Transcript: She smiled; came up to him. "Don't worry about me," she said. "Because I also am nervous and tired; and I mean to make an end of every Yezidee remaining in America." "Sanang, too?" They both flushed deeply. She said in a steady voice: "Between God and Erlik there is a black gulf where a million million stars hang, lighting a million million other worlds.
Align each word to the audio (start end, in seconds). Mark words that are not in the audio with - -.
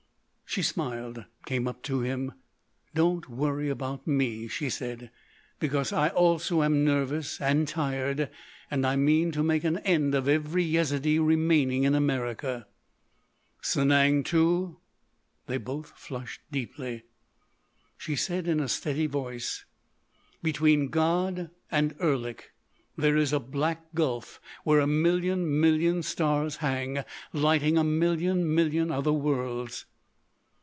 She 0.53 0.63
smiled; 0.63 1.23
came 1.45 1.65
up 1.65 1.81
to 1.83 2.01
him. 2.01 2.33
"Don't 2.93 3.29
worry 3.29 3.69
about 3.69 4.05
me," 4.05 4.49
she 4.49 4.69
said. 4.69 5.09
"Because 5.61 5.93
I 5.93 6.09
also 6.09 6.61
am 6.61 6.83
nervous 6.83 7.39
and 7.39 7.65
tired; 7.65 8.29
and 8.69 8.85
I 8.85 8.97
mean 8.97 9.31
to 9.31 9.43
make 9.43 9.63
an 9.63 9.77
end 9.77 10.13
of 10.13 10.27
every 10.27 10.65
Yezidee 10.65 11.19
remaining 11.25 11.83
in 11.85 11.95
America." 11.95 12.67
"Sanang, 13.63 14.25
too?" 14.25 14.79
They 15.47 15.57
both 15.57 15.91
flushed 15.95 16.41
deeply. 16.51 17.03
She 17.97 18.17
said 18.17 18.45
in 18.45 18.59
a 18.59 18.67
steady 18.67 19.05
voice: 19.07 19.63
"Between 20.43 20.89
God 20.89 21.49
and 21.71 21.95
Erlik 22.01 22.51
there 22.97 23.15
is 23.15 23.31
a 23.31 23.39
black 23.39 23.93
gulf 23.95 24.41
where 24.65 24.81
a 24.81 24.85
million 24.85 25.61
million 25.61 26.03
stars 26.03 26.57
hang, 26.57 27.05
lighting 27.31 27.77
a 27.77 27.85
million 27.85 28.53
million 28.53 28.91
other 28.91 29.13
worlds. 29.13 29.85